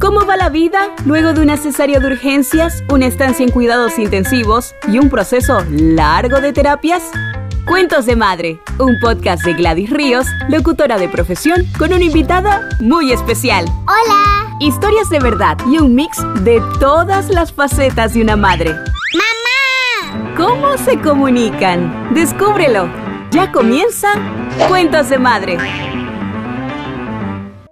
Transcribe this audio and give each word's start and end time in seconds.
¿Cómo 0.00 0.24
va 0.24 0.38
la 0.38 0.48
vida 0.48 0.94
luego 1.04 1.34
de 1.34 1.42
una 1.42 1.58
cesárea 1.58 2.00
de 2.00 2.06
urgencias, 2.06 2.82
una 2.88 3.04
estancia 3.04 3.44
en 3.44 3.52
cuidados 3.52 3.98
intensivos 3.98 4.74
y 4.88 4.98
un 4.98 5.10
proceso 5.10 5.62
largo 5.68 6.40
de 6.40 6.54
terapias? 6.54 7.02
Cuentos 7.66 8.06
de 8.06 8.16
Madre, 8.16 8.62
un 8.78 8.98
podcast 8.98 9.44
de 9.44 9.52
Gladys 9.52 9.90
Ríos, 9.90 10.26
locutora 10.48 10.96
de 10.96 11.10
profesión, 11.10 11.66
con 11.78 11.92
una 11.92 12.02
invitada 12.02 12.66
muy 12.80 13.12
especial. 13.12 13.66
Hola. 13.82 14.56
Historias 14.58 15.10
de 15.10 15.18
verdad 15.18 15.58
y 15.70 15.76
un 15.76 15.94
mix 15.94 16.16
de 16.44 16.62
todas 16.80 17.28
las 17.28 17.52
facetas 17.52 18.14
de 18.14 18.22
una 18.22 18.36
madre. 18.36 18.70
¡Mamá! 18.72 20.34
¿Cómo 20.34 20.78
se 20.78 20.98
comunican? 20.98 22.14
Descúbrelo. 22.14 22.88
Ya 23.32 23.52
comienza 23.52 24.14
Cuentos 24.66 25.10
de 25.10 25.18
Madre. 25.18 25.99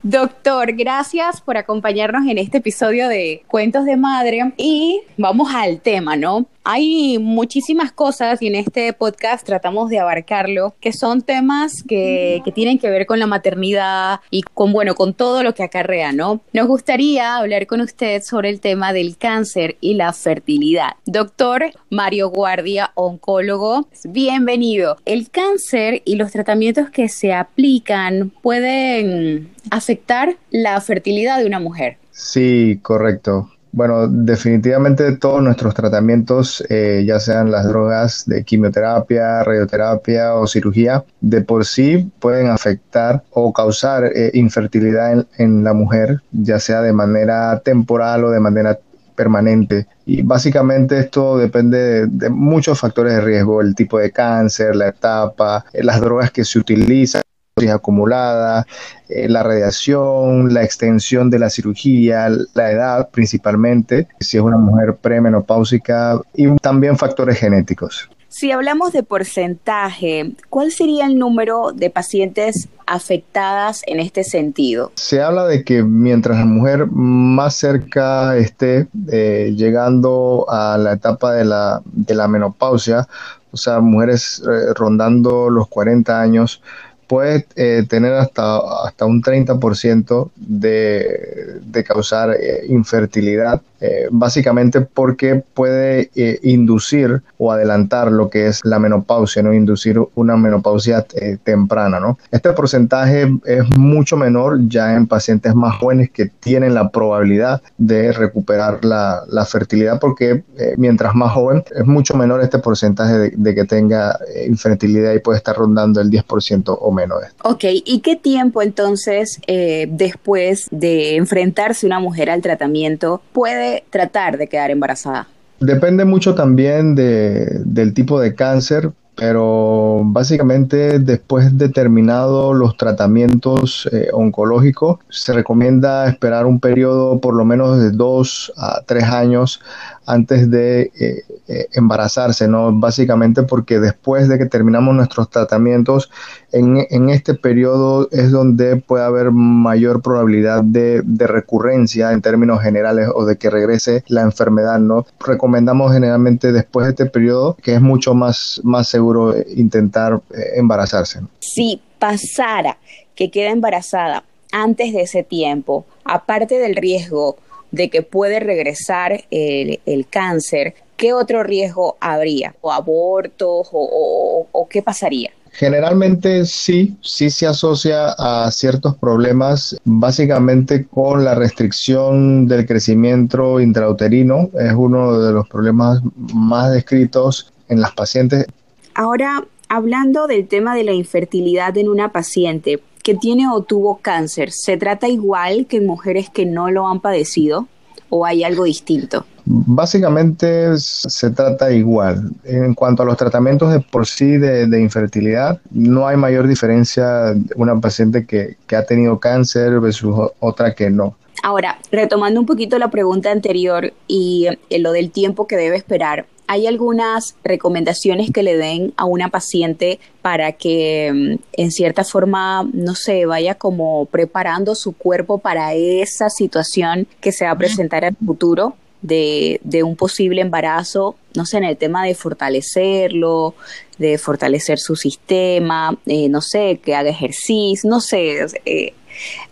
Doctor, 0.09 0.73
gracias 0.73 1.43
por 1.43 1.59
acompañarnos 1.59 2.27
en 2.27 2.39
este 2.39 2.57
episodio 2.59 3.09
de 3.09 3.43
Cuentos 3.47 3.85
de 3.85 3.99
Madre 3.99 4.55
y 4.57 5.03
vamos 5.19 5.55
al 5.55 5.83
tema, 5.83 6.17
¿no? 6.17 6.47
Hay 6.71 7.17
muchísimas 7.19 7.93
cosas 7.93 8.43
y 8.43 8.49
en 8.49 8.55
este 8.55 8.93
podcast 8.93 9.47
tratamos 9.47 9.89
de 9.89 10.01
abarcarlo, 10.01 10.75
que 10.83 10.93
son 10.93 11.23
temas 11.23 11.83
que, 11.89 12.43
tienen 12.55 12.79
que 12.79 12.91
ver 12.91 13.07
con 13.07 13.19
la 13.19 13.27
maternidad 13.27 14.21
y 14.31 14.43
con, 14.43 14.75
bueno, 14.75 14.95
con 14.95 15.15
todo 15.15 15.43
lo 15.43 15.55
que 15.55 15.63
acarrea, 15.63 16.13
¿no? 16.13 16.43
Nos 16.53 16.67
gustaría 16.67 17.37
hablar 17.37 17.67
con 17.67 17.81
usted 17.81 18.21
sobre 18.23 18.51
el 18.51 18.61
tema 18.61 18.93
del 18.93 19.17
cáncer 19.17 19.79
y 19.81 19.95
la 19.95 20.13
fertilidad. 20.13 20.91
Doctor 21.07 21.71
Mario 21.89 22.29
Guardia, 22.29 22.91
oncólogo, 22.97 23.89
bienvenido. 24.05 24.99
El 25.07 25.31
cáncer 25.31 26.03
y 26.05 26.17
los 26.17 26.33
tratamientos 26.33 26.91
que 26.91 27.09
se 27.09 27.33
aplican 27.33 28.31
pueden 28.43 29.49
afectar 29.71 30.37
la 30.51 30.79
fertilidad 30.83 31.39
de 31.39 31.47
una 31.47 31.61
mujer. 31.61 31.97
Sí, 32.11 32.79
correcto. 32.83 33.49
Bueno, 33.79 34.09
definitivamente 34.09 35.13
todos 35.19 35.41
nuestros 35.41 35.73
tratamientos, 35.73 36.65
eh, 36.69 37.05
ya 37.07 37.21
sean 37.21 37.53
las 37.53 37.69
drogas 37.69 38.25
de 38.27 38.43
quimioterapia, 38.43 39.45
radioterapia 39.45 40.35
o 40.35 40.49
cirugía, 40.49 41.05
de 41.21 41.43
por 41.43 41.65
sí 41.65 42.11
pueden 42.19 42.49
afectar 42.49 43.23
o 43.31 43.53
causar 43.53 44.07
eh, 44.07 44.33
infertilidad 44.35 45.25
en, 45.39 45.63
la 45.63 45.75
mujer, 45.75 46.23
ya 46.33 46.59
sea 46.59 46.83
de 46.83 46.93
manera 46.93 47.61
temporal 47.61 48.25
o 48.25 48.31
de 48.31 48.41
manera 48.41 48.77
permanente. 49.15 49.87
Y 50.05 50.23
básicamente 50.23 50.99
esto 50.99 51.39
depende 51.39 51.79
de, 51.79 52.07
de, 52.09 52.31
muchos 52.31 52.81
factores 52.81 53.13
de 53.13 53.21
riesgo, 53.21 53.61
el 53.61 53.77
tipo 53.77 54.01
de 54.01 54.11
cáncer, 54.11 54.75
la 54.75 54.89
etapa, 54.89 55.65
eh, 55.73 55.85
las 55.85 56.01
drogas 56.01 56.33
que 56.33 56.45
se 56.45 56.59
utilizan 56.59 57.23
acumulada, 57.67 58.67
eh, 59.09 59.29
la 59.29 59.43
radiación, 59.43 60.53
la 60.55 60.63
extensión 60.63 61.31
de 61.31 61.39
la 61.39 61.51
cirugía, 61.51 62.29
la 62.55 62.71
edad 62.71 63.09
principalmente, 63.11 64.09
si 64.21 64.37
es 64.37 64.43
una 64.43 64.59
mujer 64.59 64.97
premenopáusica 64.97 66.21
y 66.35 66.55
también 66.57 66.97
factores 66.97 67.39
genéticos. 67.39 68.09
Si 68.31 68.53
hablamos 68.53 68.93
de 68.93 69.03
porcentaje, 69.03 70.33
¿cuál 70.51 70.71
sería 70.71 71.07
el 71.07 71.19
número 71.19 71.73
de 71.75 71.89
pacientes 71.89 72.69
afectadas 72.87 73.83
en 73.87 74.01
este 74.01 74.23
sentido? 74.23 74.93
Se 74.97 75.23
habla 75.23 75.47
de 75.47 75.65
que 75.65 75.83
mientras 75.83 76.39
la 76.39 76.45
mujer 76.45 76.87
más 76.87 77.55
cerca 77.55 78.37
esté 78.37 78.87
eh, 79.11 79.55
llegando 79.57 80.45
a 80.49 80.77
la 80.77 80.93
etapa 80.93 81.33
de 81.33 81.47
la, 81.47 81.81
de 81.87 82.15
la 82.15 82.29
menopausia, 82.29 83.09
o 83.51 83.57
sea, 83.57 83.81
mujeres 83.81 84.43
eh, 84.47 84.75
rondando 84.75 85.49
los 85.49 85.67
40 85.69 86.21
años, 86.21 86.63
puede 87.09 87.47
eh, 87.57 87.85
tener 87.89 88.13
hasta, 88.13 88.59
hasta 88.85 89.07
un 89.07 89.23
30% 89.23 90.31
de, 90.37 91.59
de 91.63 91.85
causar 91.85 92.37
eh, 92.39 92.67
infertilidad, 92.69 93.63
eh, 93.81 94.09
básicamente 94.11 94.81
porque 94.81 95.43
puede 95.55 96.11
eh, 96.17 96.41
inducir 96.43 97.23
o 97.39 97.53
adelantar 97.53 98.11
lo 98.11 98.29
que 98.29 98.49
es 98.49 98.61
la 98.65 98.81
menopausia, 98.81 99.43
¿no? 99.43 99.55
inducir 99.55 100.01
una 100.17 100.37
menopausia 100.37 101.07
eh, 101.15 101.39
temprana. 101.43 102.01
¿no? 102.01 102.19
Este 102.33 102.53
porcentaje 102.53 103.33
es 103.45 103.77
mucho 103.77 104.17
menor 104.17 104.69
ya 104.69 104.95
en 104.95 105.07
pacientes 105.07 105.55
más 105.55 105.77
jóvenes 105.77 106.11
que 106.11 106.27
tienen 106.27 106.75
la 106.75 106.91
probabilidad 106.91 107.63
de 107.77 108.13
recuperar 108.13 108.85
la, 108.85 109.23
la 109.29 109.45
fertilidad 109.45 110.01
porque 110.01 110.43
mientras 110.77 111.15
más 111.15 111.33
joven 111.33 111.63
es 111.75 111.87
mucho 111.87 112.17
menor 112.17 112.43
este 112.43 112.59
porcentaje 112.59 113.17
de, 113.17 113.33
de 113.37 113.55
que 113.55 113.65
tenga 113.65 114.19
infertilidad 114.47 115.13
y 115.15 115.21
puede 115.21 115.39
estar 115.39 115.57
rondando 115.57 116.01
el 116.01 116.11
10% 116.11 116.77
o 116.81 116.93
menos. 116.93 117.19
Ok, 117.43 117.65
¿y 117.65 118.01
qué 118.01 118.17
tiempo 118.17 118.63
entonces 118.63 119.41
después 119.89 120.69
de 120.71 121.17
enfrentarse 121.17 121.87
una 121.87 122.01
mujer 122.01 122.31
al 122.31 122.43
tratamiento 122.43 123.23
puede 123.33 123.68
tratar 123.91 124.39
de 124.39 124.47
quedar 124.47 124.71
embarazada? 124.71 125.27
Depende 125.61 126.05
mucho 126.05 126.35
también 126.35 126.95
de, 126.95 127.61
del 127.65 127.93
tipo 127.93 128.21
de 128.21 128.35
cáncer, 128.35 128.93
pero 129.19 130.03
básicamente 130.05 131.01
después 131.01 131.59
de 131.59 131.69
terminado 131.69 132.55
los 132.55 132.77
tratamientos 132.77 133.89
eh, 133.91 134.09
oncológicos, 134.13 135.01
se 135.09 135.33
recomienda 135.33 136.09
esperar 136.09 136.47
un 136.47 136.61
periodo 136.61 137.21
por 137.21 137.35
lo 137.35 137.45
menos 137.45 137.81
de 137.81 137.91
dos 137.91 138.53
a 138.57 138.83
tres 138.87 139.05
años 139.05 139.61
antes 140.07 140.49
de 140.49 140.93
eh, 141.01 141.25
eh, 141.49 141.67
embarazarse, 141.73 142.47
¿no? 142.47 142.73
Básicamente 142.73 143.43
porque 143.43 143.81
después 143.81 144.29
de 144.29 144.39
que 144.39 144.47
terminamos 144.47 144.95
nuestros 144.95 145.29
tratamientos, 145.29 146.11
en, 146.53 147.11
este 147.11 147.35
periodo 147.35 148.09
es 148.11 148.31
donde 148.31 148.77
puede 148.77 149.05
haber 149.05 149.31
mayor 149.31 150.03
probabilidad 150.03 150.63
de, 150.63 151.03
recurrencia 151.19 152.13
en 152.13 152.23
términos 152.23 152.63
generales 152.63 153.09
o 153.15 153.25
de 153.25 153.37
que 153.37 153.51
regrese 153.51 154.03
la 154.09 154.23
enfermedad, 154.23 154.79
¿no? 154.79 155.07
Recomendamos 155.21 155.93
generalmente 155.93 156.53
después 156.53 156.87
de 156.87 156.91
este 156.91 157.07
periodo 157.07 157.57
que 157.63 157.75
es 157.75 157.81
mucho 157.81 158.15
más, 158.15 158.61
seguro 158.85 159.35
intentar 159.55 160.21
eh, 160.31 160.53
embarazarse. 160.57 161.21
Si 161.41 161.81
pasara 161.99 162.79
que 163.15 163.31
queda 163.31 163.51
embarazada 163.51 164.25
antes 164.53 164.93
de 164.93 165.03
ese 165.03 165.23
tiempo, 165.23 165.85
aparte 166.05 166.59
del 166.59 166.77
riesgo 166.77 167.37
de 167.71 167.91
que 167.91 168.03
puede 168.03 168.41
regresar 168.41 169.25
el, 169.31 169.81
el 169.85 170.07
cáncer, 170.09 170.75
¿qué 170.97 171.13
otro 171.13 171.43
riesgo 171.43 171.97
habría? 172.01 172.55
¿O 172.63 172.73
abortos? 172.73 173.69
¿O, 173.73 173.73
o, 173.73 174.47
o 174.53 174.69
qué 174.69 174.83
pasaría? 174.83 175.31
Generalmente 175.53 176.45
sí, 176.45 176.97
sí 177.01 177.31
se 177.31 177.47
asocia 177.47 178.15
a 178.19 178.51
ciertos 178.51 178.97
problemas, 178.97 179.77
básicamente 179.85 180.87
con 180.87 181.25
la 181.25 181.35
restricción 181.35 182.47
del 182.47 182.67
crecimiento 182.67 183.61
intrauterino. 183.61 184.51
Es 184.59 184.73
uno 184.75 185.21
de 185.21 185.33
los 185.33 185.49
problemas 185.49 186.01
más 186.35 186.73
descritos 186.73 187.53
en 187.69 187.81
las 187.81 187.93
pacientes. 187.93 188.47
Ahora, 188.95 189.45
hablando 189.69 190.27
del 190.27 190.49
tema 190.49 190.75
de 190.75 190.85
la 190.85 190.93
infertilidad 190.93 191.77
en 191.77 191.89
una 191.89 192.13
paciente, 192.13 192.83
que 193.03 193.15
tiene 193.15 193.49
o 193.49 193.63
tuvo 193.63 193.99
cáncer, 193.99 194.51
¿se 194.53 194.77
trata 194.77 195.09
igual 195.09 195.67
que 195.67 195.79
en 195.79 195.87
mujeres 195.87 196.29
que 196.31 196.45
no 196.45 196.71
lo 196.71 196.87
han 196.89 197.01
padecido 197.01 197.67
o 198.11 198.27
hay 198.27 198.45
algo 198.45 198.65
distinto? 198.65 199.25
Básicamente 199.51 200.77
se 200.77 201.31
trata 201.31 201.73
igual. 201.73 202.33
En 202.45 202.75
cuanto 202.75 203.03
a 203.03 203.07
los 203.07 203.17
tratamientos 203.17 203.73
de 203.73 203.81
por 203.81 204.07
sí 204.07 204.37
de, 204.37 204.79
infertilidad, 204.79 205.59
no 205.71 206.07
hay 206.07 206.19
mayor 206.19 206.47
diferencia 206.47 207.35
una 207.57 207.81
paciente 207.81 208.27
que, 208.27 208.57
que 208.67 208.77
ha 208.77 208.85
tenido 208.85 209.19
cáncer 209.19 209.81
versus 209.81 210.15
otra 210.39 210.75
que 210.75 210.91
no. 210.91 211.17
Ahora, 211.43 211.79
retomando 211.91 212.41
un 212.41 212.47
poquito 212.47 212.79
la 212.79 212.91
pregunta 212.91 213.31
anterior 213.31 213.95
y 214.07 214.49
eh, 214.69 214.79
lo 214.81 214.93
del 214.93 215.11
tiempo 215.11 215.47
que 215.47 215.57
debe 215.57 215.77
esperar, 215.77 216.27
¿hay 216.47 216.67
algunas 216.67 217.35
recomendaciones 217.43 218.31
que 218.31 218.43
le 218.43 218.59
den 218.59 218.93
a 218.99 219.07
una 219.07 219.31
paciente 219.31 219.99
para 220.21 220.53
que 220.53 221.39
en 221.53 221.71
cierta 221.71 222.05
forma, 222.05 222.69
no 222.75 222.95
sé, 222.95 223.25
vaya 223.25 223.55
como 223.55 224.05
preparando 224.07 224.75
su 224.75 224.93
cuerpo 224.93 225.39
para 225.39 225.73
esa 225.73 226.29
situación 226.29 227.07
que 227.23 227.33
se 227.33 227.47
va 227.47 227.53
a 227.53 227.59
presentar 227.59 228.05
en 228.05 228.17
el 228.21 228.27
futuro? 228.27 228.75
De, 229.01 229.61
de, 229.63 229.85
un 229.85 229.95
posible 229.95 230.41
embarazo, 230.41 231.15
no 231.37 231.47
sé, 231.47 231.59
en 231.59 231.65
el 231.65 231.77
tema 231.77 232.05
de 232.05 232.17
fortalecerlo, 232.17 233.55
de 233.97 234.19
fortalecer 234.19 234.81
su 234.81 234.97
sistema, 234.97 235.97
eh, 236.07 236.29
no 236.29 236.41
sé, 236.41 236.81
que 236.83 236.97
haga 236.97 237.09
ejercicio, 237.09 237.89
no 237.89 238.01
sé, 238.01 238.45
eh, 238.65 238.95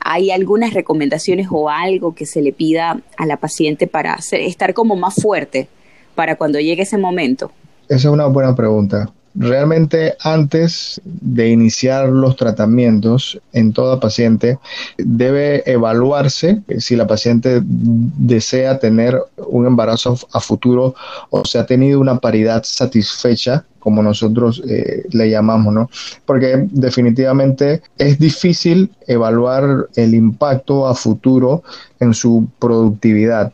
¿Hay 0.01 0.31
algunas 0.31 0.75
recomendaciones 0.75 1.49
o 1.51 1.69
algo 1.71 2.15
que 2.15 2.27
se 2.27 2.43
le 2.43 2.53
pida 2.53 3.01
a 3.17 3.27
la 3.27 3.37
paciente 3.37 3.87
para 3.87 4.19
estar 4.33 4.75
como 4.75 4.97
más 4.97 5.15
fuerte 5.15 5.69
para 6.15 6.37
cuando 6.37 6.61
llegue 6.61 6.83
ese 6.83 6.99
momento? 6.99 7.51
Esa 7.89 8.09
es 8.09 8.15
una 8.15 8.27
buena 8.27 8.55
pregunta. 8.55 9.11
Realmente 9.39 10.17
antes 10.21 11.01
de 11.05 11.51
iniciar 11.51 12.09
los 12.09 12.37
tratamientos 12.37 13.39
en 13.53 13.73
toda 13.73 14.01
paciente 14.01 14.59
debe 14.97 15.63
evaluarse 15.71 16.63
si 16.79 16.97
la 16.97 17.07
paciente 17.07 17.61
desea 17.63 18.79
tener 18.79 19.21
un 19.37 19.67
embarazo 19.67 20.19
a 20.33 20.41
futuro 20.41 20.95
o 21.31 21.45
si 21.45 21.59
ha 21.59 21.67
tenido 21.67 22.01
una 22.01 22.19
paridad 22.19 22.63
satisfecha 22.65 23.65
como 23.79 24.03
nosotros 24.03 24.63
eh, 24.69 25.05
le 25.13 25.31
llamamos, 25.31 25.73
¿no? 25.73 25.91
Porque 26.25 26.67
definitivamente 26.73 27.83
es 27.99 28.19
difícil 28.19 28.91
evaluar 29.07 29.87
el 29.95 30.15
impacto 30.15 30.89
a 30.89 30.95
futuro 30.95 31.63
en 32.01 32.13
su 32.13 32.49
productividad. 32.59 33.53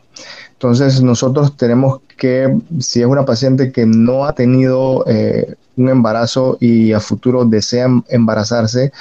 Entonces 0.62 1.02
nosotros 1.02 1.56
tenemos 1.56 2.02
que, 2.16 2.56
si 2.78 3.00
es 3.00 3.06
una 3.06 3.24
paciente 3.24 3.72
que 3.72 3.84
no 3.84 4.26
ha 4.26 4.32
tenido 4.32 5.04
eh, 5.08 5.56
un 5.76 5.88
embarazo 5.88 6.56
y 6.60 6.92
a 6.92 7.00
futuro 7.00 7.44
desea 7.44 7.88
embarazarse, 8.08 8.92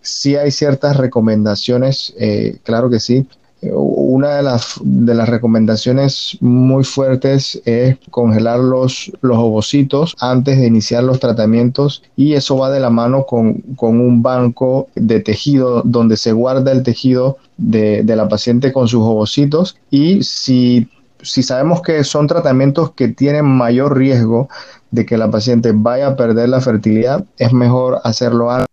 sí 0.00 0.36
hay 0.36 0.52
ciertas 0.52 0.96
recomendaciones, 0.96 2.14
eh, 2.20 2.58
claro 2.62 2.88
que 2.88 3.00
sí. 3.00 3.26
Una 3.72 4.36
de 4.36 4.44
las, 4.44 4.74
de 4.80 5.12
las 5.16 5.28
recomendaciones 5.28 6.38
muy 6.40 6.84
fuertes 6.84 7.60
es 7.64 7.96
congelar 8.10 8.60
los, 8.60 9.10
los 9.20 9.38
ovocitos 9.38 10.14
antes 10.20 10.56
de 10.56 10.68
iniciar 10.68 11.02
los 11.02 11.18
tratamientos 11.18 12.04
y 12.14 12.34
eso 12.34 12.56
va 12.56 12.70
de 12.70 12.78
la 12.78 12.90
mano 12.90 13.26
con, 13.26 13.54
con 13.74 14.00
un 14.00 14.22
banco 14.22 14.86
de 14.94 15.18
tejido 15.18 15.82
donde 15.84 16.16
se 16.16 16.30
guarda 16.30 16.70
el 16.70 16.84
tejido 16.84 17.38
de, 17.56 18.04
de 18.04 18.14
la 18.14 18.28
paciente 18.28 18.72
con 18.72 18.86
sus 18.86 19.02
ovocitos 19.02 19.76
y 19.90 20.22
si 20.22 20.88
si 21.22 21.42
sabemos 21.42 21.82
que 21.82 22.04
son 22.04 22.26
tratamientos 22.26 22.92
que 22.92 23.08
tienen 23.08 23.44
mayor 23.44 23.96
riesgo 23.96 24.48
de 24.90 25.06
que 25.06 25.18
la 25.18 25.30
paciente 25.30 25.72
vaya 25.74 26.08
a 26.08 26.16
perder 26.16 26.48
la 26.48 26.60
fertilidad, 26.60 27.24
es 27.38 27.52
mejor 27.52 28.00
hacerlo 28.04 28.50
a 28.50 28.58
la 28.60 28.66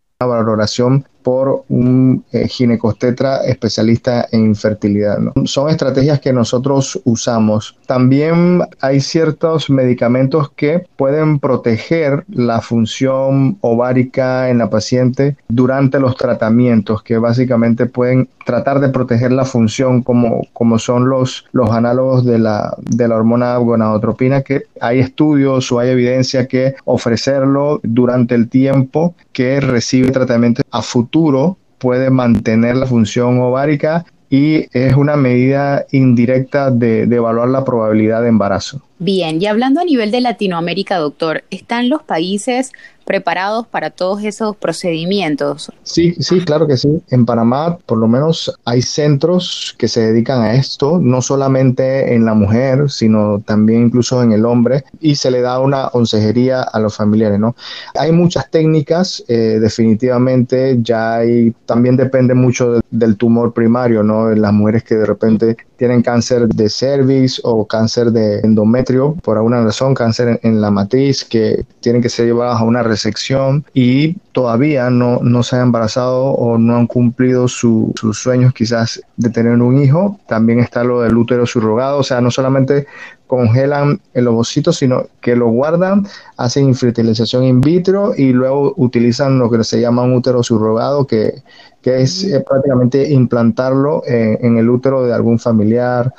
valoración 0.46 1.06
por 1.26 1.64
un 1.70 2.24
eh, 2.32 2.48
ginecostetra 2.48 3.38
especialista 3.38 4.28
en 4.32 4.46
infertilidad. 4.46 5.18
Son 5.46 5.72
estrategias 5.72 6.20
que 6.20 6.32
nosotros 6.32 7.02
usamos. 7.04 7.76
También 7.88 8.62
hay 8.80 9.00
ciertos 9.00 9.72
medicamentos 9.72 10.52
que 10.52 10.86
pueden 10.96 11.40
proteger 11.40 12.26
la 12.30 12.62
función 12.62 13.58
ovárica 13.62 14.52
en 14.52 14.60
la 14.60 14.70
paciente 14.70 15.36
durante 15.48 16.00
los 16.00 16.16
tratamientos, 16.16 17.02
que 17.02 17.18
básicamente 17.18 17.88
pueden 17.88 18.30
tratar 18.46 18.80
de 18.80 18.90
proteger 18.90 19.32
la 19.32 19.46
función 19.46 20.04
como, 20.04 20.42
como 20.54 20.78
son 20.78 21.10
los, 21.10 21.46
los 21.54 21.72
análogos 21.72 22.24
de 22.24 22.38
la, 22.38 22.76
de 22.78 23.08
la 23.08 23.16
hormona 23.16 23.58
gonadotropina, 23.58 24.44
que 24.44 24.66
hay 24.80 25.00
estudios 25.00 25.72
o 25.72 25.80
hay 25.80 25.90
evidencia 25.90 26.48
que 26.48 26.76
ofrecerlo 26.86 27.80
durante 27.82 28.36
el 28.36 28.48
tiempo 28.48 29.16
que 29.34 29.60
recibe 29.60 30.12
tratamiento 30.12 30.35
a 30.72 30.82
futuro 30.82 31.58
puede 31.78 32.10
mantener 32.10 32.76
la 32.78 32.86
función 32.86 33.40
ovárica 33.40 34.06
y 34.30 34.66
es 34.78 34.96
una 34.96 35.16
medida 35.16 35.86
indirecta 35.92 36.72
de, 36.72 37.04
evaluar 37.04 37.50
la 37.50 37.64
probabilidad 37.64 38.22
de 38.22 38.30
embarazo. 38.30 38.82
Bien, 38.98 39.42
y 39.42 39.46
hablando 39.46 39.82
a 39.82 39.84
nivel 39.84 40.10
de 40.12 40.22
Latinoamérica, 40.22 40.98
doctor, 40.98 41.44
¿están 41.50 41.90
los 41.90 42.02
países 42.04 42.72
preparados 43.06 43.68
para 43.68 43.92
todos 43.92 44.24
esos 44.24 44.56
procedimientos? 44.58 45.72
Sí, 45.84 46.16
sí, 46.20 46.42
claro 46.42 46.68
que 46.68 46.76
sí. 46.76 47.02
En 47.10 47.26
Panamá, 47.26 47.78
por 47.86 48.00
lo 48.00 48.08
menos, 48.08 48.54
hay 48.66 48.82
centros 48.82 49.76
que 49.78 49.88
se 49.88 50.02
dedican 50.02 50.42
a 50.42 50.56
esto, 50.56 51.00
no 51.00 51.22
solamente 51.22 52.16
en 52.16 52.26
la 52.26 52.34
mujer, 52.34 52.90
sino 52.90 53.40
también 53.46 53.86
incluso 53.86 54.22
en 54.24 54.32
el 54.32 54.46
hombre, 54.46 54.84
y 55.00 55.16
se 55.16 55.32
le 55.32 55.42
da 55.42 55.60
una 55.60 55.90
consejería 55.90 56.64
a 56.64 56.80
los 56.80 56.96
familiares, 56.96 57.40
¿no? 57.40 57.56
Hay 57.94 58.12
muchas 58.12 58.50
técnicas, 58.50 59.24
eh, 59.28 59.60
definitivamente, 59.62 60.80
ya 60.82 61.16
hay, 61.16 61.54
también 61.66 61.96
depende 61.96 62.34
mucho 62.34 62.74
de, 62.74 62.82
del 62.90 63.18
tumor 63.18 63.54
primario, 63.54 64.04
¿no? 64.04 64.32
Las 64.32 64.52
mujeres 64.52 64.84
que 64.84 64.96
de 64.96 65.06
repente 65.06 65.58
tienen 65.78 66.02
cáncer 66.02 66.48
de 66.48 66.70
cervix 66.70 67.40
o 67.44 67.66
cáncer 67.66 68.12
de 68.12 68.40
endometrio, 68.40 68.85
por 69.22 69.38
alguna 69.38 69.64
razón, 69.64 69.94
cáncer 69.94 70.28
en, 70.28 70.40
en 70.44 70.62
la 70.62 70.72
matriz, 70.72 71.26
que 71.26 71.66
tienen 71.82 72.02
que 72.02 72.10
ser 72.10 72.26
llevadas 72.26 72.62
a 72.62 72.64
una 72.64 72.84
sección 72.96 73.66
y 73.74 74.14
todavía 74.32 74.90
no, 74.90 75.20
no 75.22 75.44
se 75.44 75.56
han 75.56 75.64
embarazado 75.64 76.26
o 76.26 76.58
no 76.58 76.76
han 76.76 76.88
cumplido 76.88 77.48
sus 77.48 77.94
sueños 78.14 78.54
quizás 78.54 79.02
de 79.18 79.30
tener 79.30 79.54
un 79.54 79.82
hijo. 79.82 80.20
También 80.28 80.60
está 80.60 80.84
lo 80.84 81.02
del 81.02 81.18
útero 81.18 81.46
subrogado, 81.46 82.00
o 82.00 82.04
sea, 82.04 82.22
no 82.22 82.32
solamente 82.32 82.86
congelan 83.28 84.00
el 84.14 84.28
ovocito, 84.28 84.72
sino 84.72 85.08
que 85.22 85.36
lo 85.36 85.48
guardan, 85.48 86.06
hacen 86.38 86.68
infertilización 86.68 87.44
in 87.44 87.62
vitro 87.62 88.14
y 88.16 88.34
luego 88.34 88.74
utilizan 88.78 89.40
lo 89.40 89.50
que 89.50 89.64
se 89.64 89.82
llama 89.82 90.04
un 90.04 90.14
útero 90.14 90.44
subrogado, 90.44 91.08
que, 91.08 91.42
que 91.82 92.02
es 92.02 92.24
eh, 92.24 92.44
prácticamente 92.48 93.12
implantarlo 93.12 94.04
en, 94.06 94.58
el 94.58 94.70
útero 94.70 95.06
de 95.06 95.14
algún 95.14 95.40
familiar 95.40 96.14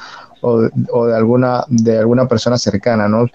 o, 0.47 0.71
o, 0.93 1.07
de, 1.07 1.17
alguna, 1.17 1.65
de 1.69 1.99
alguna 1.99 2.29
persona 2.29 2.57
cercana, 2.57 3.09
¿no? 3.09 3.27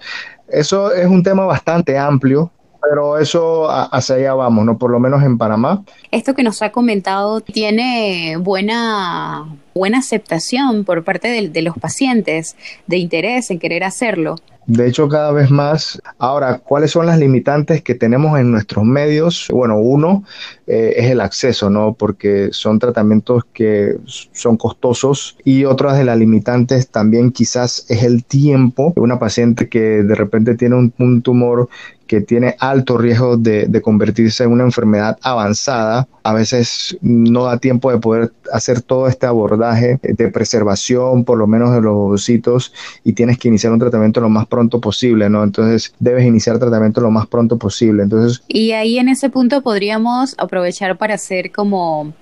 Eso 0.48 0.92
es 0.92 1.06
un 1.06 1.22
tema 1.22 1.44
bastante 1.44 1.98
amplio, 1.98 2.50
pero 2.80 3.18
eso 3.18 3.68
hacia 3.70 4.16
allá 4.16 4.34
vamos, 4.34 4.64
¿no? 4.64 4.78
Por 4.78 4.90
lo 4.90 4.98
menos 4.98 5.22
en 5.22 5.38
Panamá. 5.38 5.82
Esto 6.10 6.34
que 6.34 6.42
nos 6.42 6.62
ha 6.62 6.72
comentado 6.72 7.40
tiene 7.40 8.36
buena, 8.38 9.46
buena 9.74 9.98
aceptación 9.98 10.84
por 10.84 11.04
parte 11.04 11.28
de, 11.28 11.48
de 11.48 11.62
los 11.62 11.76
pacientes, 11.78 12.56
de 12.86 12.96
interés 12.96 13.50
en 13.50 13.58
querer 13.58 13.84
hacerlo. 13.84 14.36
De 14.66 14.86
hecho, 14.86 15.08
cada 15.08 15.32
vez 15.32 15.50
más. 15.50 16.00
Ahora, 16.18 16.58
¿cuáles 16.58 16.92
son 16.92 17.06
las 17.06 17.18
limitantes 17.18 17.82
que 17.82 17.94
tenemos 17.94 18.38
en 18.38 18.52
nuestros 18.52 18.84
medios? 18.84 19.48
Bueno, 19.50 19.78
uno 19.78 20.24
eh, 20.66 20.94
es 20.96 21.10
el 21.10 21.20
acceso, 21.20 21.68
¿no? 21.68 21.94
Porque 21.94 22.50
son 22.52 22.78
tratamientos 22.78 23.44
que 23.52 23.96
son 24.04 24.56
costosos 24.56 25.36
y 25.44 25.64
otras 25.64 25.98
de 25.98 26.04
las 26.04 26.16
limitantes 26.16 26.88
también 26.88 27.32
quizás 27.32 27.86
es 27.88 28.04
el 28.04 28.24
tiempo. 28.24 28.92
Una 28.96 29.18
paciente 29.18 29.68
que 29.68 30.02
de 30.02 30.14
repente 30.14 30.54
tiene 30.54 30.76
un, 30.76 30.94
un 30.98 31.22
tumor 31.22 31.68
que 32.12 32.20
tiene 32.20 32.56
alto 32.58 32.98
riesgo 32.98 33.38
de, 33.38 33.80
convertirse 33.80 34.44
en 34.44 34.52
una 34.52 34.64
enfermedad 34.64 35.16
avanzada, 35.22 36.06
a 36.24 36.34
veces 36.34 36.94
no 37.00 37.44
da 37.44 37.56
tiempo 37.56 37.90
de 37.90 37.96
poder 37.96 38.32
hacer 38.52 38.82
todo 38.82 39.08
este 39.08 39.24
abordaje 39.24 39.98
de 40.02 40.28
preservación, 40.28 41.24
por 41.24 41.38
lo 41.38 41.46
menos 41.46 41.72
de 41.72 41.80
los 41.80 41.94
ovocitos, 41.94 42.74
y 43.02 43.14
tienes 43.14 43.38
que 43.38 43.48
iniciar 43.48 43.72
un 43.72 43.78
tratamiento 43.78 44.20
lo 44.20 44.28
más 44.28 44.46
pronto 44.46 44.78
posible, 44.78 45.30
¿no? 45.30 45.42
Entonces 45.42 45.94
debes 46.00 46.26
iniciar 46.26 46.58
tratamiento 46.58 47.00
lo 47.00 47.10
más 47.10 47.26
pronto 47.28 47.56
posible. 47.56 48.02
Entonces, 48.02 48.42
y 48.46 48.72
ahí 48.72 48.98
en 48.98 49.08
ese 49.08 49.30
punto 49.30 49.62
podríamos 49.62 50.34
aprovechar 50.36 50.98
para 50.98 51.14
hacer 51.14 51.50
como 51.50 52.12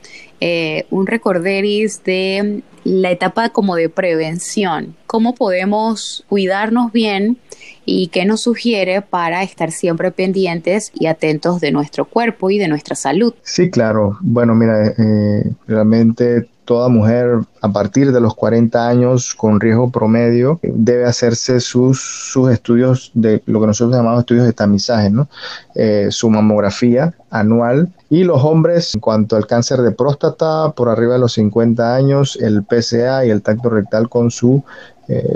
eh, 0.40 0.86
un 0.90 1.08
recorderis 1.08 2.04
de 2.04 2.62
la 2.90 3.10
etapa 3.10 3.50
como 3.50 3.76
de 3.76 3.88
prevención. 3.88 4.96
¿Cómo 5.06 5.34
podemos 5.34 6.24
cuidarnos 6.28 6.92
bien 6.92 7.38
y 7.84 8.08
qué 8.08 8.24
nos 8.24 8.42
sugiere 8.42 9.00
para 9.00 9.42
estar 9.42 9.70
siempre 9.70 10.10
pendientes 10.10 10.90
y 10.94 11.06
atentos 11.06 11.60
de 11.60 11.72
nuestro 11.72 12.04
cuerpo 12.04 12.50
y 12.50 12.58
de 12.58 12.68
nuestra 12.68 12.96
salud? 12.96 13.34
Sí, 13.42 13.70
claro. 13.70 14.18
Bueno, 14.20 14.54
mira, 14.54 14.88
eh, 14.88 15.52
realmente 15.66 16.48
toda 16.70 16.88
mujer 16.88 17.40
a 17.62 17.72
partir 17.72 18.12
de 18.12 18.20
los 18.20 18.36
40 18.36 18.86
años 18.86 19.34
con 19.34 19.58
riesgo 19.58 19.90
promedio 19.90 20.60
debe 20.62 21.04
hacerse 21.04 21.58
sus, 21.58 22.00
sus 22.00 22.48
estudios 22.48 23.10
de 23.12 23.42
lo 23.46 23.60
que 23.60 23.66
nosotros 23.66 23.96
llamamos 23.96 24.20
estudios 24.20 24.46
de 24.46 24.52
tamizaje, 24.52 25.10
¿no? 25.10 25.28
Eh, 25.74 26.06
su 26.10 26.30
mamografía 26.30 27.12
anual. 27.28 27.88
Y 28.08 28.22
los 28.22 28.44
hombres, 28.44 28.94
en 28.94 29.00
cuanto 29.00 29.34
al 29.34 29.48
cáncer 29.48 29.80
de 29.80 29.90
próstata, 29.90 30.70
por 30.70 30.88
arriba 30.88 31.14
de 31.14 31.18
los 31.18 31.32
50 31.32 31.92
años, 31.92 32.38
el 32.40 32.62
PSA 32.62 33.26
y 33.26 33.30
el 33.30 33.42
tacto 33.42 33.68
rectal 33.68 34.08
con 34.08 34.30
su 34.30 34.62
eh, 35.08 35.34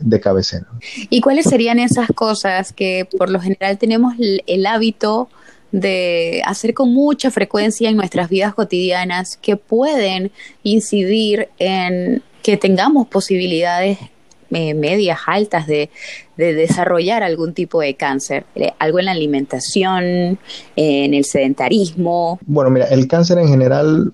de, 0.00 0.20
cabecera. 0.20 0.66
¿Y 1.08 1.20
cuáles 1.20 1.44
serían 1.44 1.78
esas 1.78 2.08
cosas 2.16 2.72
que 2.72 3.06
por 3.16 3.30
lo 3.30 3.38
general 3.38 3.78
tenemos 3.78 4.14
el 4.18 4.66
hábito 4.66 5.28
de 5.72 6.42
hacer 6.44 6.74
con 6.74 6.92
mucha 6.92 7.30
frecuencia 7.30 7.88
en 7.88 7.96
nuestras 7.96 8.28
vidas 8.28 8.54
cotidianas 8.54 9.36
que 9.36 9.56
pueden 9.56 10.30
incidir 10.62 11.48
en 11.58 12.22
que 12.42 12.56
tengamos 12.56 13.08
posibilidades 13.08 13.98
eh, 14.54 14.74
medias, 14.74 15.18
altas 15.26 15.66
de, 15.66 15.88
de, 16.36 16.52
desarrollar 16.52 17.22
algún 17.22 17.54
tipo 17.54 17.80
de 17.80 17.94
cáncer? 17.94 18.44
Eh, 18.54 18.70
¿Algo 18.78 18.98
en 18.98 19.06
la 19.06 19.12
alimentación, 19.12 20.38
en 20.76 21.14
el 21.14 21.24
sedentarismo? 21.24 22.38
Bueno, 22.44 22.68
mira, 22.68 22.86
el 22.88 23.08
cáncer 23.08 23.38
en 23.38 23.48
general 23.48 24.12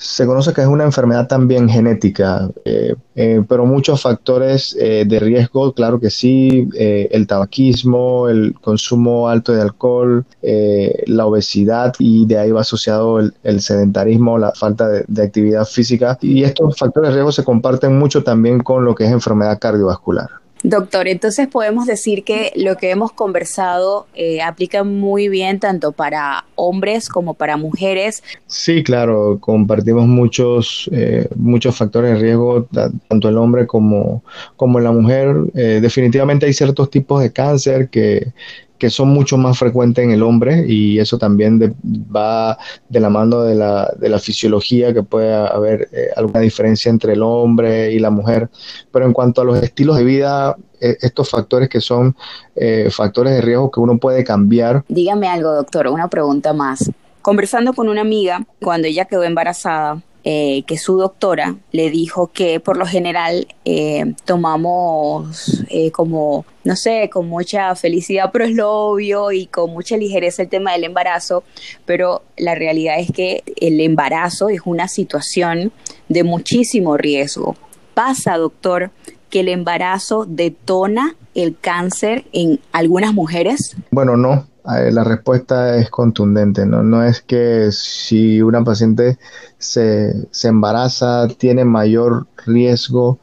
se 0.00 0.24
conoce 0.24 0.54
que 0.54 0.62
es 0.62 0.66
una 0.66 0.84
enfermedad 0.84 1.28
también 1.28 1.68
genética, 1.68 2.48
eh, 2.64 2.94
eh, 3.14 3.42
pero 3.46 3.66
muchos 3.66 4.00
factores 4.00 4.74
eh, 4.80 5.04
de 5.06 5.20
riesgo, 5.20 5.74
claro 5.74 6.00
que 6.00 6.08
sí, 6.08 6.66
el 6.74 7.26
tabaquismo, 7.26 8.30
el 8.30 8.54
consumo 8.62 9.28
alto 9.28 9.52
de 9.52 9.60
alcohol, 9.60 10.24
la 10.40 11.26
obesidad 11.26 11.92
y 11.98 12.24
de 12.24 12.38
ahí 12.38 12.50
va 12.50 12.62
asociado 12.62 13.18
el, 13.20 13.60
sedentarismo, 13.60 14.38
la 14.38 14.52
falta 14.52 14.88
de, 14.88 15.22
actividad 15.22 15.66
física 15.66 16.16
y 16.22 16.44
estos 16.44 16.78
factores 16.78 17.10
de 17.10 17.16
riesgo 17.16 17.32
se 17.32 17.44
comparten 17.44 17.98
mucho 17.98 18.24
también 18.24 18.60
con 18.60 18.86
lo 18.86 18.94
que 18.94 19.04
es 19.04 19.12
enfermedad 19.12 19.58
cardiovascular. 19.58 20.39
Doctor, 20.62 21.08
entonces 21.08 21.48
podemos 21.48 21.86
decir 21.86 22.22
que 22.22 22.52
lo 22.54 22.76
que 22.76 22.90
hemos 22.90 23.12
conversado 23.12 24.06
eh, 24.14 24.42
aplica 24.42 24.84
muy 24.84 25.28
bien 25.28 25.58
tanto 25.58 25.92
para 25.92 26.44
hombres 26.54 27.08
como 27.08 27.32
para 27.32 27.56
mujeres. 27.56 28.22
Sí, 28.46 28.82
claro, 28.82 29.38
compartimos 29.40 30.06
muchos, 30.06 30.90
eh, 30.92 31.28
muchos 31.34 31.76
factores 31.76 32.12
de 32.12 32.18
riesgo, 32.18 32.66
tanto 33.08 33.28
el 33.30 33.38
hombre 33.38 33.66
como, 33.66 34.22
como 34.56 34.80
la 34.80 34.92
mujer. 34.92 35.34
Eh, 35.54 35.78
definitivamente 35.80 36.44
hay 36.44 36.52
ciertos 36.52 36.90
tipos 36.90 37.22
de 37.22 37.32
cáncer 37.32 37.88
que, 37.88 38.32
que 38.80 38.90
son 38.90 39.10
mucho 39.10 39.36
más 39.36 39.58
frecuentes 39.58 40.02
en 40.02 40.10
el 40.10 40.22
hombre 40.22 40.64
y 40.66 40.98
eso 40.98 41.18
también 41.18 41.76
va 41.84 42.56
de 42.88 42.98
la 42.98 43.10
mano 43.10 43.42
de 43.42 43.54
la, 43.54 43.92
de 43.98 44.08
la 44.08 44.18
fisiología, 44.18 44.94
que 44.94 45.02
puede 45.02 45.32
haber 45.32 45.88
eh, 45.92 46.08
alguna 46.16 46.40
diferencia 46.40 46.88
entre 46.88 47.12
el 47.12 47.22
hombre 47.22 47.92
y 47.92 47.98
la 47.98 48.08
mujer. 48.10 48.48
Pero 48.90 49.04
en 49.04 49.12
cuanto 49.12 49.42
a 49.42 49.44
los 49.44 49.62
estilos 49.62 49.98
de 49.98 50.04
vida, 50.04 50.56
e, 50.80 50.96
estos 51.02 51.28
factores 51.28 51.68
que 51.68 51.80
son 51.82 52.16
eh, 52.56 52.88
factores 52.90 53.34
de 53.34 53.42
riesgo 53.42 53.70
que 53.70 53.80
uno 53.80 53.98
puede 53.98 54.24
cambiar. 54.24 54.82
Dígame 54.88 55.28
algo, 55.28 55.52
doctor, 55.52 55.88
una 55.88 56.08
pregunta 56.08 56.54
más. 56.54 56.90
Conversando 57.20 57.74
con 57.74 57.90
una 57.90 58.00
amiga, 58.00 58.46
cuando 58.62 58.88
ella 58.88 59.04
quedó 59.04 59.24
embarazada, 59.24 60.00
eh, 60.24 60.64
que 60.66 60.76
su 60.76 60.98
doctora 60.98 61.56
le 61.72 61.90
dijo 61.90 62.30
que 62.32 62.60
por 62.60 62.76
lo 62.76 62.84
general 62.84 63.48
eh, 63.64 64.14
tomamos 64.24 65.64
eh, 65.68 65.90
como, 65.90 66.44
no 66.64 66.76
sé, 66.76 67.08
con 67.10 67.28
mucha 67.28 67.74
felicidad, 67.74 68.30
pero 68.32 68.44
es 68.44 68.52
lo 68.52 68.70
obvio 68.70 69.32
y 69.32 69.46
con 69.46 69.70
mucha 69.72 69.96
ligereza 69.96 70.42
el 70.42 70.48
tema 70.48 70.72
del 70.72 70.84
embarazo, 70.84 71.42
pero 71.86 72.22
la 72.36 72.54
realidad 72.54 72.98
es 72.98 73.10
que 73.12 73.42
el 73.56 73.80
embarazo 73.80 74.50
es 74.50 74.60
una 74.64 74.88
situación 74.88 75.72
de 76.08 76.24
muchísimo 76.24 76.96
riesgo. 76.96 77.56
Pasa, 77.94 78.36
doctor, 78.36 78.90
que 79.30 79.40
el 79.40 79.48
embarazo 79.48 80.26
detona 80.28 81.16
el 81.34 81.56
cáncer 81.58 82.24
en 82.32 82.60
algunas 82.72 83.14
mujeres? 83.14 83.76
Bueno, 83.90 84.16
no, 84.16 84.46
la 84.90 85.04
respuesta 85.04 85.76
es 85.76 85.90
contundente, 85.90 86.66
¿no? 86.66 86.82
No 86.82 87.04
es 87.04 87.22
que 87.22 87.70
si 87.72 88.42
una 88.42 88.62
paciente 88.64 89.18
se, 89.58 90.28
se 90.30 90.48
embaraza 90.48 91.28
tiene 91.28 91.64
mayor 91.64 92.26
riesgo 92.46 93.18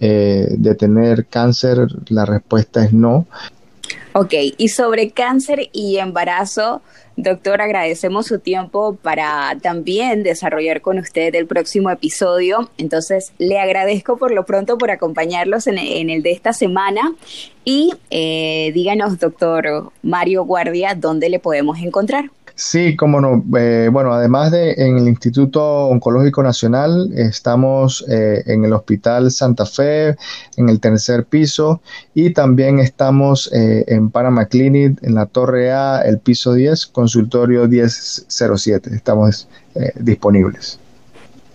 eh, 0.00 0.54
de 0.58 0.74
tener 0.74 1.26
cáncer, 1.26 1.86
la 2.08 2.24
respuesta 2.24 2.84
es 2.84 2.92
no. 2.92 3.26
Ok, 4.12 4.34
y 4.56 4.68
sobre 4.68 5.10
cáncer 5.10 5.68
y 5.72 5.98
embarazo, 5.98 6.82
doctor, 7.16 7.60
agradecemos 7.60 8.26
su 8.26 8.40
tiempo 8.40 8.96
para 8.96 9.56
también 9.62 10.24
desarrollar 10.24 10.80
con 10.80 10.98
usted 10.98 11.32
el 11.36 11.46
próximo 11.46 11.90
episodio. 11.90 12.70
Entonces, 12.76 13.32
le 13.38 13.60
agradezco 13.60 14.16
por 14.16 14.32
lo 14.32 14.44
pronto 14.44 14.78
por 14.78 14.90
acompañarlos 14.90 15.68
en, 15.68 15.78
el 15.78 16.22
de 16.22 16.32
esta 16.32 16.52
semana. 16.52 17.14
Y 17.64 17.92
eh, 18.10 18.72
díganos, 18.74 19.20
doctor 19.20 19.92
Mario 20.02 20.44
Guardia, 20.44 20.96
dónde 20.96 21.28
le 21.28 21.38
podemos 21.38 21.78
encontrar. 21.78 22.30
Sí, 22.62 22.94
cómo 22.94 23.22
no. 23.22 23.42
Eh, 23.58 23.88
bueno, 23.90 24.12
además 24.12 24.50
de 24.50 24.72
en 24.72 24.98
el 24.98 25.08
Instituto 25.08 25.86
Oncológico 25.86 26.42
Nacional, 26.42 27.10
estamos 27.16 28.04
eh, 28.06 28.42
en 28.44 28.66
el 28.66 28.74
Hospital 28.74 29.30
Santa 29.30 29.64
Fe, 29.64 30.14
en 30.58 30.68
el 30.68 30.78
tercer 30.78 31.24
piso, 31.24 31.80
y 32.12 32.34
también 32.34 32.78
estamos 32.78 33.50
eh, 33.54 33.86
en 33.88 34.10
Panama 34.10 34.44
Clinic, 34.44 35.02
en 35.02 35.14
la 35.14 35.24
Torre 35.24 35.72
A, 35.72 36.02
el 36.02 36.18
piso 36.18 36.52
10, 36.52 36.88
consultorio 36.88 37.66
1007. 37.66 38.90
Estamos 38.94 39.48
disponibles. 39.94 40.78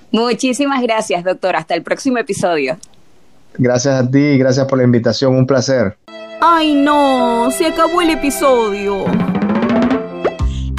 Muchísimas 0.09 0.81
gracias, 0.81 1.23
doctor. 1.23 1.55
Hasta 1.55 1.75
el 1.75 1.83
próximo 1.83 2.17
episodio. 2.17 2.79
Gracias 3.59 3.93
a 3.93 4.09
ti 4.09 4.17
y 4.17 4.37
gracias 4.39 4.65
por 4.65 4.79
la 4.79 4.83
invitación. 4.83 5.35
Un 5.35 5.45
placer. 5.45 5.97
Ay, 6.41 6.73
no, 6.73 7.51
se 7.51 7.67
acabó 7.67 8.01
el 8.01 8.09
episodio. 8.09 9.05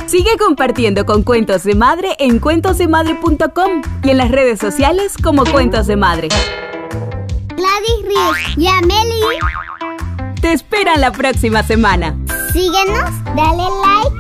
Sigue 0.07 0.37
compartiendo 0.39 1.05
con 1.05 1.25
Cuentos 1.25 1.65
de 1.65 1.75
Madre 1.75 2.15
en 2.21 2.39
cuentosdemadre.com 2.39 3.83
y 4.05 4.11
en 4.11 4.17
las 4.17 4.31
redes 4.31 4.61
sociales 4.61 5.15
como 5.21 5.45
Cuentos 5.45 5.89
de 5.89 5.97
Madre. 5.97 6.29
Gladys 7.57 8.03
Ríos 8.05 8.37
y 8.57 8.69
Amelie 8.69 9.41
te 10.41 10.53
esperan 10.53 11.01
la 11.01 11.11
próxima 11.11 11.65
semana. 11.65 12.17
Síguenos, 12.53 13.11
dale 13.35 13.65
like, 13.83 14.17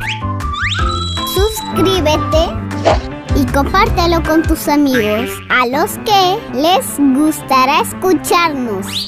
suscríbete 1.35 2.49
y 3.37 3.47
compártelo 3.53 4.25
con 4.25 4.43
tus 4.43 4.67
amigos 4.67 5.31
a 5.51 5.67
los 5.69 5.99
que 5.99 6.39
les 6.53 6.99
gustará 7.17 7.83
escucharnos. 7.83 9.07